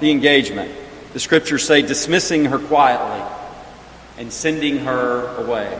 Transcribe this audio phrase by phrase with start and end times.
[0.00, 0.72] the engagement.
[1.12, 3.24] The scriptures say, dismissing her quietly
[4.18, 5.78] and sending her away.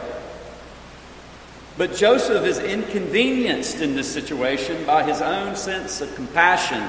[1.77, 6.83] But Joseph is inconvenienced in this situation by his own sense of compassion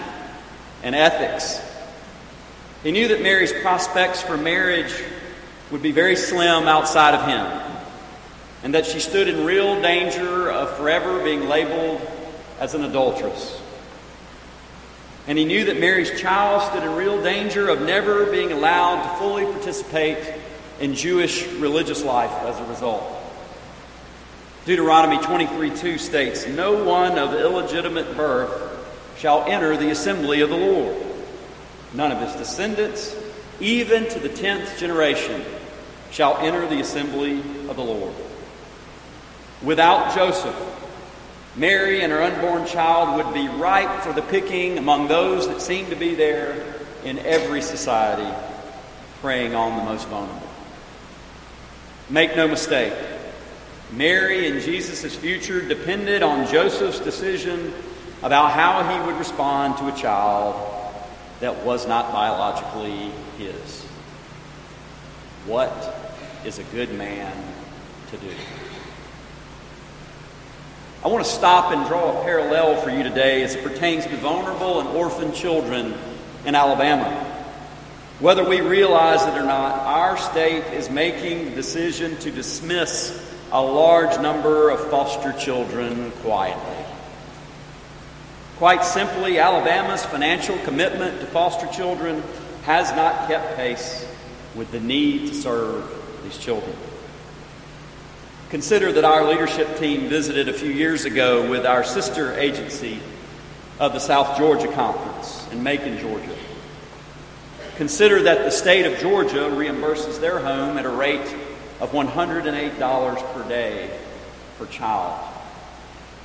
[0.82, 1.60] and ethics.
[2.82, 4.94] He knew that Mary's prospects for marriage
[5.70, 7.82] would be very slim outside of him,
[8.62, 12.00] and that she stood in real danger of forever being labeled
[12.60, 13.57] as an adulteress.
[15.28, 19.18] And he knew that Mary's child stood in real danger of never being allowed to
[19.18, 20.34] fully participate
[20.80, 23.04] in Jewish religious life as a result.
[24.64, 28.86] Deuteronomy 23 2 states, No one of illegitimate birth
[29.18, 30.96] shall enter the assembly of the Lord.
[31.92, 33.14] None of his descendants,
[33.60, 35.44] even to the tenth generation,
[36.10, 38.14] shall enter the assembly of the Lord.
[39.62, 40.56] Without Joseph,
[41.58, 45.90] Mary and her unborn child would be ripe for the picking among those that seem
[45.90, 46.64] to be there
[47.04, 48.32] in every society,
[49.20, 50.48] preying on the most vulnerable.
[52.08, 52.92] Make no mistake,
[53.90, 57.74] Mary and Jesus' future depended on Joseph's decision
[58.22, 60.54] about how he would respond to a child
[61.40, 63.82] that was not biologically his.
[65.46, 65.72] What
[66.44, 67.32] is a good man
[68.10, 68.30] to do?
[71.04, 74.16] I want to stop and draw a parallel for you today as it pertains to
[74.16, 75.94] vulnerable and orphan children
[76.44, 77.24] in Alabama.
[78.18, 83.62] Whether we realize it or not, our state is making the decision to dismiss a
[83.62, 86.84] large number of foster children quietly.
[88.56, 92.24] Quite simply, Alabama's financial commitment to foster children
[92.64, 94.04] has not kept pace
[94.56, 95.88] with the need to serve
[96.24, 96.76] these children.
[98.50, 102.98] Consider that our leadership team visited a few years ago with our sister agency
[103.78, 106.34] of the South Georgia Conference in Macon, Georgia.
[107.76, 111.36] Consider that the state of Georgia reimburses their home at a rate
[111.78, 113.90] of $108 per day
[114.58, 115.22] per child.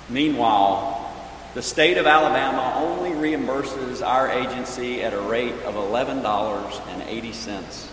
[0.07, 1.13] Meanwhile,
[1.55, 7.87] the state of Alabama only reimburses our agency at a rate of $11.80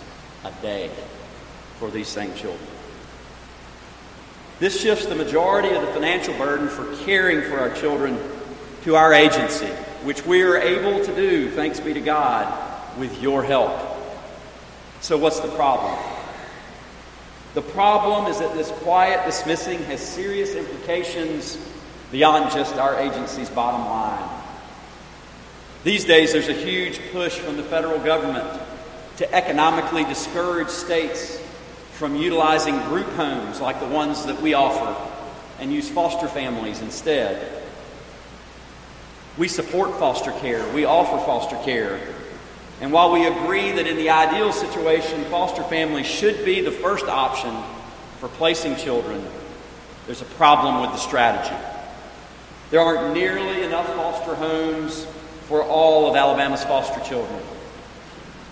[0.44, 0.88] a day
[1.81, 2.79] for these same children.
[4.60, 8.19] This shifts the majority of the financial burden for caring for our children
[8.82, 9.69] to our agency,
[10.04, 13.72] which we are able to do, thanks be to God, with your help.
[15.00, 15.98] So, what's the problem?
[17.54, 21.56] The problem is that this quiet dismissing has serious implications
[22.12, 24.42] beyond just our agency's bottom line.
[25.84, 28.60] These days, there's a huge push from the federal government
[29.16, 31.41] to economically discourage states
[32.00, 34.97] from utilizing group homes like the ones that we offer
[35.59, 37.62] and use foster families instead.
[39.37, 42.00] We support foster care, we offer foster care.
[42.81, 47.05] And while we agree that in the ideal situation, foster families should be the first
[47.05, 47.55] option
[48.19, 49.22] for placing children,
[50.06, 51.55] there's a problem with the strategy.
[52.71, 55.06] There aren't nearly enough foster homes
[55.49, 57.43] for all of Alabama's foster children,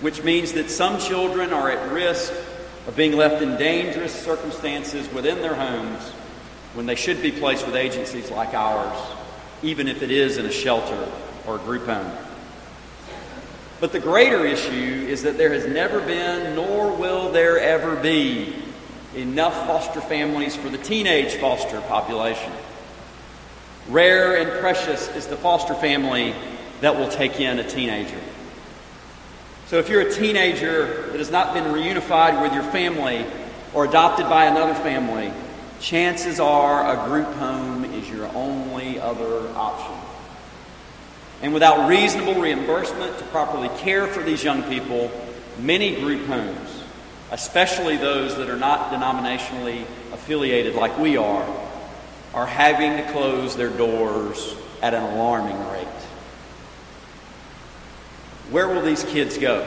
[0.02, 2.30] which means that some children are at risk
[2.88, 6.02] of being left in dangerous circumstances within their homes
[6.72, 8.98] when they should be placed with agencies like ours,
[9.62, 11.06] even if it is in a shelter
[11.46, 12.10] or a group home.
[13.78, 18.54] But the greater issue is that there has never been, nor will there ever be,
[19.14, 22.52] enough foster families for the teenage foster population.
[23.88, 26.34] Rare and precious is the foster family
[26.80, 28.20] that will take in a teenager.
[29.68, 33.26] So if you're a teenager that has not been reunified with your family
[33.74, 35.30] or adopted by another family,
[35.78, 39.94] chances are a group home is your only other option.
[41.42, 45.10] And without reasonable reimbursement to properly care for these young people,
[45.58, 46.82] many group homes,
[47.30, 49.82] especially those that are not denominationally
[50.14, 51.46] affiliated like we are,
[52.32, 55.97] are having to close their doors at an alarming rate.
[58.50, 59.62] Where will these kids go?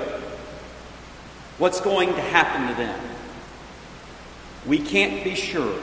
[1.57, 2.99] What's going to happen to them?
[4.65, 5.79] We can't be sure,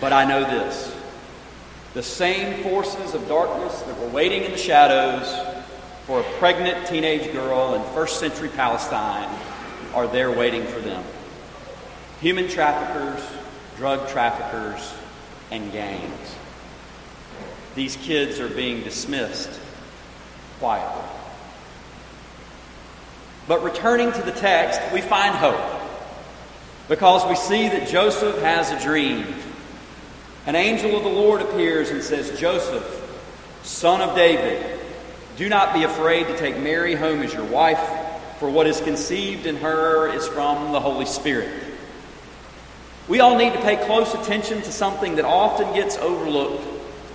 [0.00, 0.94] but I know this.
[1.92, 5.28] The same forces of darkness that were waiting in the shadows
[6.06, 9.28] for a pregnant teenage girl in first century Palestine
[9.94, 11.04] are there waiting for them.
[12.20, 13.24] Human traffickers,
[13.76, 14.94] drug traffickers,
[15.50, 16.34] and gangs.
[17.74, 19.60] These kids are being dismissed
[20.58, 21.13] quietly.
[23.46, 25.60] But returning to the text, we find hope
[26.88, 29.26] because we see that Joseph has a dream.
[30.46, 32.84] An angel of the Lord appears and says, Joseph,
[33.62, 34.80] son of David,
[35.36, 37.80] Do not be afraid to take Mary home as your wife,
[38.38, 41.50] for what is conceived in her is from the Holy Spirit.
[43.08, 46.66] We all need to pay close attention to something that often gets overlooked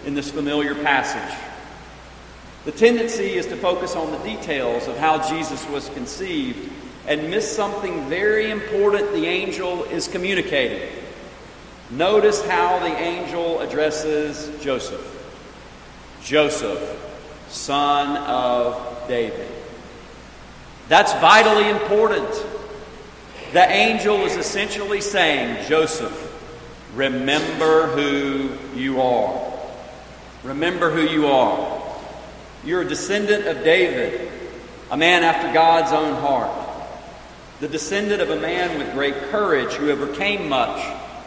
[0.06, 1.49] in this familiar passage.
[2.70, 6.72] The tendency is to focus on the details of how Jesus was conceived
[7.08, 10.88] and miss something very important the angel is communicating.
[11.90, 15.02] Notice how the angel addresses Joseph
[16.22, 16.80] Joseph,
[17.48, 19.50] son of David.
[20.90, 22.30] That's vitally important.
[23.52, 26.14] The angel is essentially saying, Joseph,
[26.94, 29.54] remember who you are.
[30.44, 31.69] Remember who you are.
[32.66, 34.30] You're a descendant of David,
[34.92, 36.52] a man after God's own heart,
[37.62, 40.80] the descendant of a man with great courage who overcame much,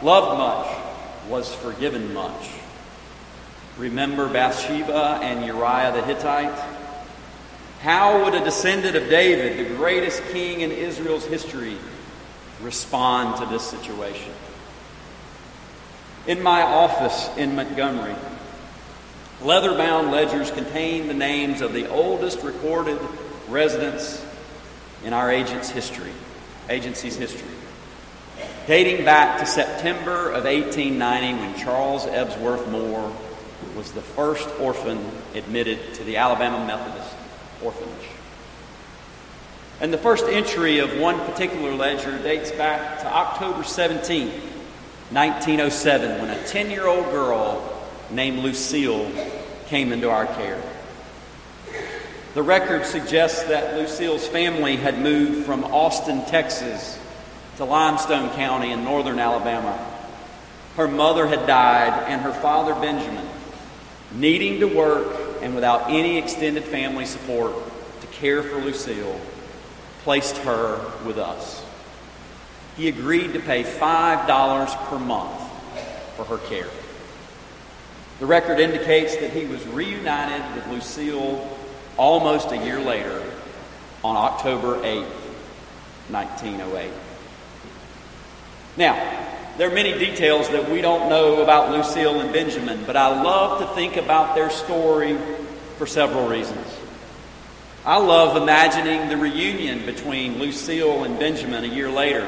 [0.03, 2.49] loved much, was forgiven much.
[3.77, 6.59] Remember Bathsheba and Uriah the Hittite?
[7.81, 11.77] How would a descendant of David, the greatest king in Israel's history,
[12.61, 14.31] respond to this situation?
[16.27, 18.15] In my office in Montgomery,
[19.43, 22.99] leather bound ledgers contain the names of the oldest recorded
[23.49, 24.23] residents
[25.03, 26.11] in our agent's history,
[26.69, 27.49] agency's history.
[28.67, 33.13] Dating back to September of 1890 when Charles Ebsworth Moore
[33.75, 34.99] was the first orphan
[35.35, 37.13] admitted to the Alabama Methodist
[37.61, 38.07] Orphanage.
[39.81, 46.29] And the first entry of one particular ledger dates back to October 17, 1907, when
[46.29, 47.72] a 10 year old girl
[48.11, 49.11] named Lucille
[49.67, 50.61] came into our care.
[52.33, 56.99] The record suggests that Lucille's family had moved from Austin, Texas
[57.57, 59.77] to Limestone County in northern Alabama.
[60.75, 63.27] Her mother had died, and her father, Benjamin,
[64.13, 67.53] needing to work and without any extended family support
[68.01, 69.19] to care for Lucille,
[70.03, 71.63] placed her with us.
[72.75, 75.39] He agreed to pay $5 per month
[76.15, 76.69] for her care.
[78.23, 81.57] The record indicates that he was reunited with Lucille
[81.97, 83.21] almost a year later
[84.01, 85.03] on October 8,
[86.07, 86.89] 1908.
[88.77, 88.93] Now,
[89.57, 93.59] there are many details that we don't know about Lucille and Benjamin, but I love
[93.59, 95.17] to think about their story
[95.77, 96.65] for several reasons.
[97.83, 102.25] I love imagining the reunion between Lucille and Benjamin a year later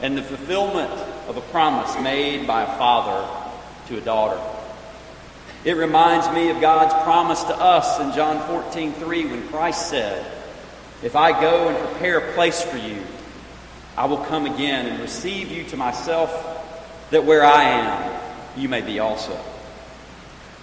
[0.00, 0.92] and the fulfillment
[1.28, 3.28] of a promise made by a father
[3.88, 4.40] to a daughter.
[5.64, 10.30] It reminds me of God's promise to us in John 14, 3, when Christ said,
[11.02, 13.02] If I go and prepare a place for you,
[13.96, 16.30] I will come again and receive you to myself,
[17.10, 18.20] that where I am,
[18.58, 19.40] you may be also.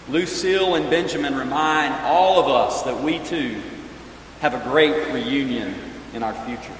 [0.07, 3.59] Lucille and Benjamin remind all of us that we too
[4.41, 5.73] have a great reunion
[6.13, 6.77] in our future.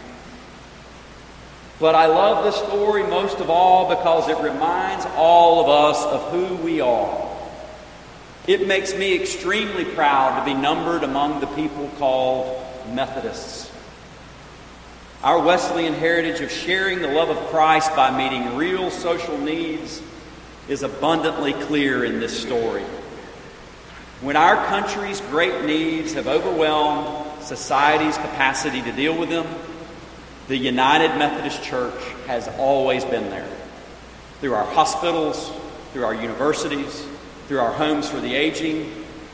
[1.79, 6.31] But I love this story most of all because it reminds all of us of
[6.31, 7.30] who we are.
[8.51, 12.62] It makes me extremely proud to be numbered among the people called
[12.92, 13.71] Methodists.
[15.24, 20.01] Our Wesleyan heritage of sharing the love of Christ by meeting real social needs
[20.68, 22.83] is abundantly clear in this story.
[24.19, 29.48] When our country's great needs have overwhelmed society's capacity to deal with them,
[30.50, 33.48] the United Methodist Church has always been there.
[34.41, 35.50] Through our hospitals,
[35.93, 37.08] through our universities,
[37.51, 38.89] through our homes for the aging,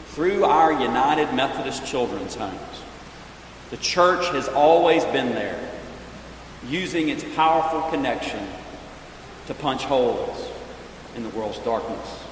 [0.07, 2.81] through our United Methodist Children's Homes.
[3.69, 5.59] The church has always been there
[6.67, 8.43] using its powerful connection
[9.45, 10.49] to punch holes
[11.15, 12.23] in the world's darkness.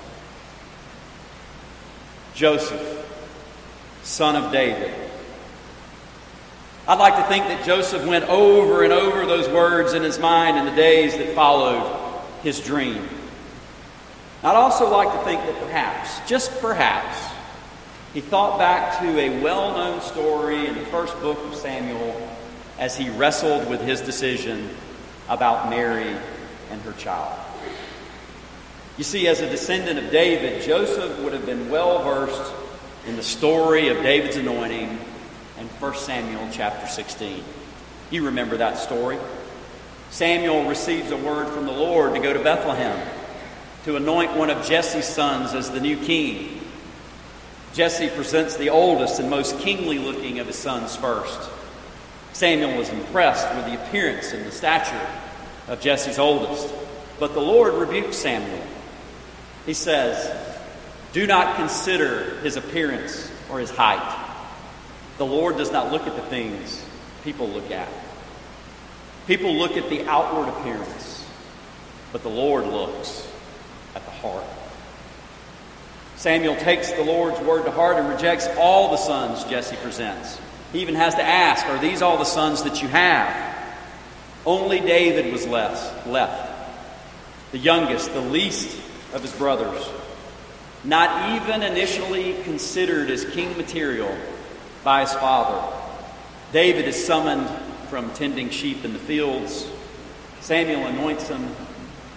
[2.33, 3.07] Joseph,
[4.01, 4.91] son of David.
[6.87, 10.57] I'd like to think that Joseph went over and over those words in his mind
[10.57, 13.07] in the days that followed his dream.
[14.43, 17.17] I'd also like to think that perhaps, just perhaps,
[18.13, 22.29] he thought back to a well known story in the first book of Samuel
[22.79, 24.69] as he wrestled with his decision
[25.27, 26.15] about Mary
[26.71, 27.37] and her child.
[28.97, 32.53] You see, as a descendant of David, Joseph would have been well versed
[33.05, 34.97] in the story of David's anointing
[35.59, 37.43] in 1 Samuel chapter 16.
[38.11, 39.17] You remember that story.
[40.11, 42.97] Samuel receives a word from the Lord to go to Bethlehem
[43.85, 46.59] to anoint one of Jesse's sons as the new king.
[47.75, 51.39] Jesse presents the oldest and most kingly looking of his sons first.
[52.33, 55.07] Samuel was impressed with the appearance and the stature
[55.67, 56.73] of Jesse's oldest.
[57.19, 58.65] But the Lord rebuked Samuel.
[59.67, 60.35] He says,
[61.13, 64.19] Do not consider his appearance or his height,
[65.19, 66.83] The Lord does not look at the things
[67.23, 67.87] people look at.
[69.27, 71.23] People look at the outward appearance,
[72.11, 73.27] but the Lord looks
[74.31, 74.45] heart.
[76.15, 80.39] Samuel takes the Lord's word to heart and rejects all the sons Jesse presents.
[80.71, 83.55] He even has to ask, Are these all the sons that you have?
[84.45, 86.71] Only David was less, left,
[87.51, 88.79] the youngest, the least
[89.13, 89.87] of his brothers,
[90.83, 94.15] not even initially considered as king material
[94.83, 95.75] by his father.
[96.51, 97.49] David is summoned
[97.89, 99.67] from tending sheep in the fields.
[100.41, 101.55] Samuel anoints him,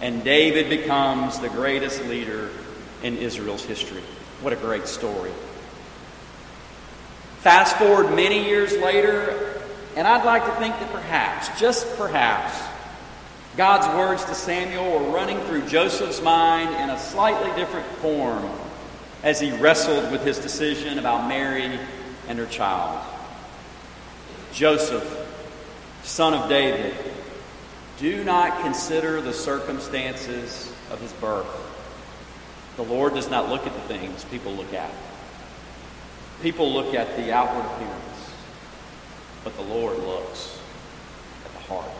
[0.00, 2.50] and David becomes the greatest leader
[3.02, 4.02] in Israel's history.
[4.40, 5.32] What a great story.
[7.40, 9.60] Fast forward many years later,
[9.96, 12.60] and I'd like to think that perhaps, just perhaps,
[13.56, 18.48] God's words to Samuel were running through Joseph's mind in a slightly different form
[19.24, 21.78] as he wrestled with his decision about Mary
[22.28, 23.04] and her child.
[24.52, 25.26] Joseph,
[26.04, 26.94] son of David,
[27.98, 31.46] do not consider the circumstances of his birth.
[32.76, 34.90] The Lord does not look at the things people look at.
[36.42, 38.30] People look at the outward appearance,
[39.42, 40.60] but the Lord looks
[41.44, 41.90] at the heart.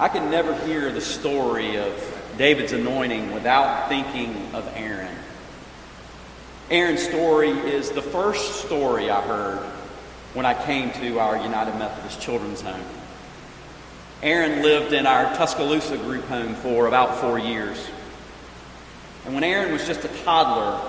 [0.00, 1.92] I can never hear the story of
[2.36, 5.14] David's anointing without thinking of Aaron.
[6.70, 9.58] Aaron's story is the first story I heard
[10.34, 12.84] when I came to our United Methodist Children's Home.
[14.22, 17.78] Aaron lived in our Tuscaloosa group home for about four years.
[19.24, 20.80] And when Aaron was just a toddler,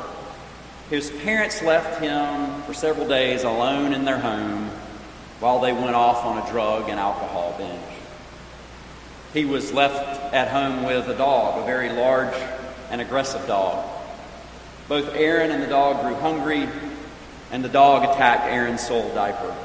[0.90, 4.72] his parents left him for several days alone in their home
[5.40, 7.80] while they went off on a drug and alcohol binge.
[9.34, 12.34] He was left at home with a dog, a very large
[12.90, 13.88] and aggressive dog.
[14.88, 16.68] Both Aaron and the dog grew hungry,
[17.52, 19.56] and the dog attacked Aaron's sole diaper.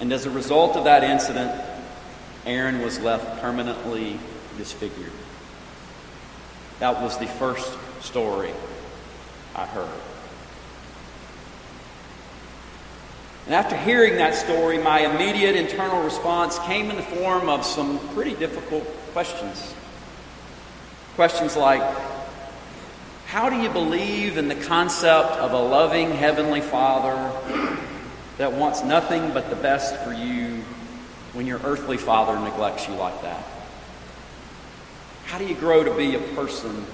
[0.00, 1.69] And as a result of that incident,
[2.50, 4.18] Aaron was left permanently
[4.58, 5.12] disfigured.
[6.80, 8.50] That was the first story
[9.54, 10.00] I heard.
[13.46, 18.00] And after hearing that story, my immediate internal response came in the form of some
[18.14, 19.72] pretty difficult questions.
[21.14, 21.82] Questions like
[23.26, 27.32] How do you believe in the concept of a loving Heavenly Father
[28.38, 30.49] that wants nothing but the best for you
[31.32, 33.44] when your earthly father neglects you like that?
[35.26, 36.86] How do you grow to be a person of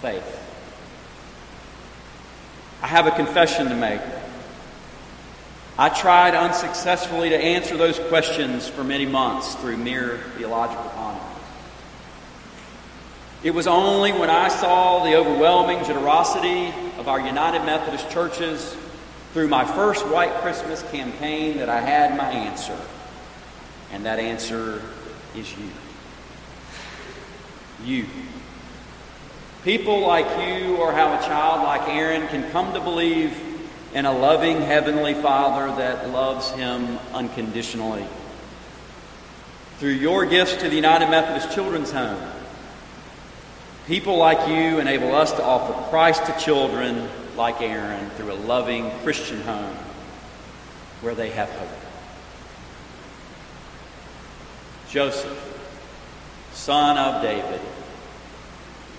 [0.00, 0.36] faith?
[2.82, 4.00] I have a confession to make.
[5.78, 11.26] I tried unsuccessfully to answer those questions for many months through mere theological pondering.
[13.42, 18.76] It was only when I saw the overwhelming generosity of our United Methodist churches
[19.32, 22.78] through my first White Christmas campaign that I had my answer.
[23.92, 24.82] And that answer
[25.34, 25.68] is you
[27.84, 28.06] you.
[29.64, 33.38] People like you, or how a child like Aaron can come to believe
[33.94, 38.06] in a loving Heavenly Father that loves him unconditionally.
[39.78, 42.22] Through your gifts to the United Methodist Children's Home,
[43.86, 48.90] people like you enable us to offer Christ to children like Aaron through a loving
[49.02, 49.76] Christian home
[51.00, 51.89] where they have hope.
[54.90, 55.46] Joseph
[56.52, 57.60] Son of David,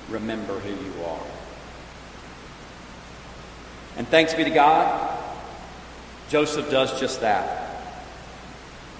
[0.09, 1.27] remember who you are.
[3.97, 5.19] And thanks be to God,
[6.29, 7.83] Joseph does just that.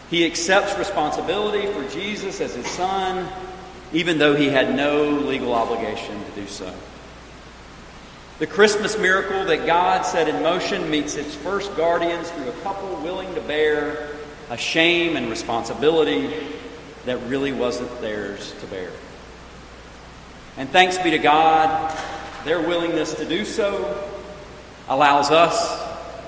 [0.10, 3.26] He accepts responsibility for Jesus as his son,
[3.94, 6.74] even though he had no legal obligation to do so.
[8.40, 12.94] The Christmas miracle that God set in motion meets its first guardians through a couple
[12.98, 14.10] willing to bear
[14.50, 16.34] a shame and responsibility
[17.06, 18.92] that really wasn't theirs to bear.
[20.58, 21.98] And thanks be to God,
[22.46, 24.10] their willingness to do so
[24.88, 25.82] allows us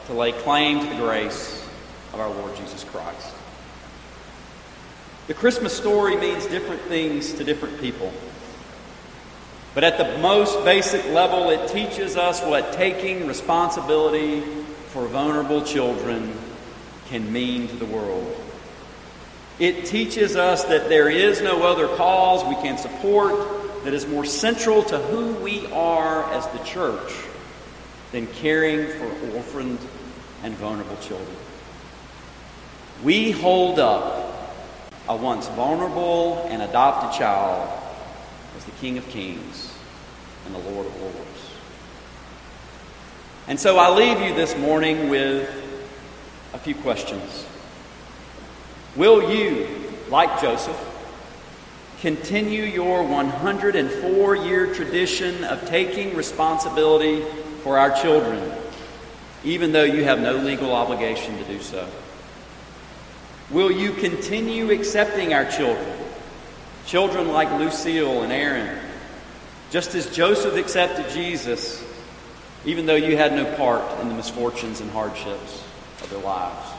[0.08, 1.68] to lay claim to the grace
[2.13, 3.34] of our Lord Jesus Christ.
[5.27, 8.12] The Christmas story means different things to different people.
[9.74, 14.42] But at the most basic level, it teaches us what taking responsibility
[14.89, 16.34] for vulnerable children
[17.08, 18.42] can mean to the world.
[19.60, 24.25] It teaches us that there is no other cause we can support that is more
[24.25, 27.13] central to who we are as the church
[28.12, 29.79] than caring for orphaned
[30.41, 31.36] and vulnerable children.
[33.03, 34.53] We hold up
[35.07, 37.69] a once vulnerable and adopted child
[38.57, 39.74] as the King of Kings
[40.45, 41.17] and the Lord of Lords.
[43.48, 45.50] And so I leave you this morning with
[46.53, 47.45] a few questions.
[48.95, 49.67] Will you,
[50.09, 50.79] like Joseph,
[52.01, 57.23] continue your 104 year tradition of taking responsibility
[57.63, 58.51] for our children,
[59.43, 61.88] even though you have no legal obligation to do so?
[63.50, 65.97] Will you continue accepting our children,
[66.85, 68.79] children like Lucille and Aaron,
[69.71, 71.83] just as Joseph accepted Jesus,
[72.63, 75.63] even though you had no part in the misfortunes and hardships
[76.01, 76.69] of their lives?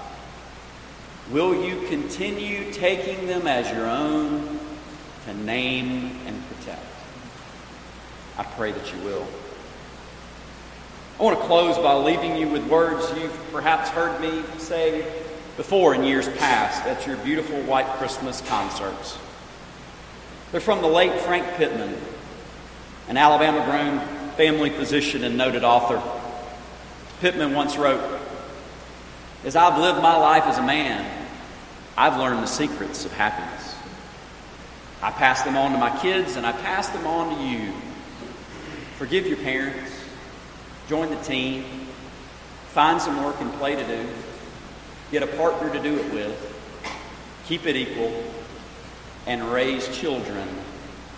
[1.30, 4.60] Will you continue taking them as your own
[5.24, 6.84] to name and protect?
[8.36, 9.26] I pray that you will.
[11.18, 15.10] I want to close by leaving you with words you've perhaps heard me say
[15.56, 19.16] before in years past at your beautiful White Christmas concerts.
[20.52, 21.96] They're from the late Frank Pittman,
[23.08, 24.00] an Alabama grown
[24.36, 26.02] family physician and noted author.
[27.20, 28.13] Pittman once wrote
[29.44, 31.28] As I've lived my life as a man,
[31.96, 33.76] I've learned the secrets of happiness.
[35.02, 37.72] I pass them on to my kids and I pass them on to you.
[38.96, 39.92] Forgive your parents,
[40.88, 41.64] join the team,
[42.68, 44.08] find some work and play to do,
[45.10, 46.90] get a partner to do it with,
[47.46, 48.24] keep it equal,
[49.26, 50.48] and raise children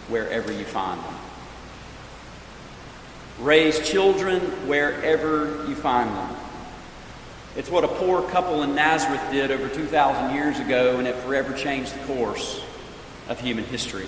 [0.08, 1.14] wherever you find them.
[3.38, 6.35] Raise children wherever you find them.
[7.56, 11.54] It's what a poor couple in Nazareth did over 2,000 years ago, and it forever
[11.54, 12.62] changed the course
[13.30, 14.06] of human history.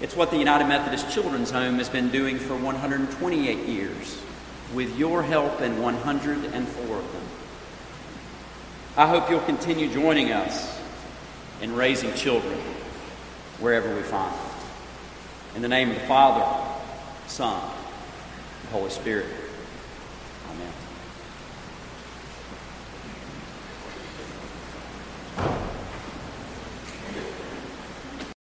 [0.00, 4.22] It's what the United Methodist Children's Home has been doing for 128 years,
[4.72, 7.22] with your help and 104 of them.
[8.96, 10.80] I hope you'll continue joining us
[11.60, 12.60] in raising children
[13.58, 14.50] wherever we find them.
[15.56, 16.80] In the name of the Father,
[17.26, 17.60] Son,
[18.60, 19.26] and Holy Spirit.